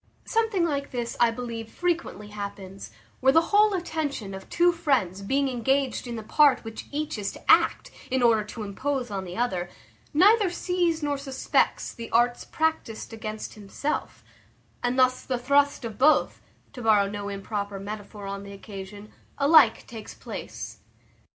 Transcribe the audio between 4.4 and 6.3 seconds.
two friends being engaged in the